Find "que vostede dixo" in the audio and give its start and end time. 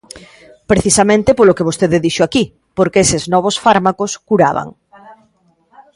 1.57-2.21